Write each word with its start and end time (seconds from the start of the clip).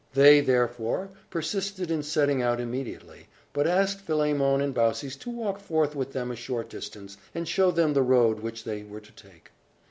They, 0.15 0.39
therefore, 0.41 1.09
persisted 1.29 1.91
in 1.91 2.01
setting 2.01 2.41
out 2.41 2.59
immediately, 2.59 3.27
but 3.53 3.67
asked 3.67 4.01
Philemon 4.01 4.59
and 4.59 4.73
Baucis 4.73 5.15
to 5.17 5.29
walk 5.29 5.59
forth 5.59 5.95
with 5.95 6.11
them 6.11 6.31
a 6.31 6.35
short 6.35 6.69
distance, 6.69 7.17
and 7.35 7.47
show 7.47 7.69
them 7.69 7.93
the 7.93 8.01
road 8.01 8.39
which 8.39 8.63
they 8.63 8.81
were 8.81 8.99
to 9.01 9.11
take. 9.11 9.51